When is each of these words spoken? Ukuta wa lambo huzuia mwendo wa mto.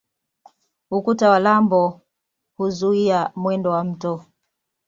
Ukuta 0.91 1.29
wa 1.29 1.39
lambo 1.39 2.01
huzuia 2.57 3.31
mwendo 3.35 3.71
wa 3.71 3.83
mto. 3.83 4.25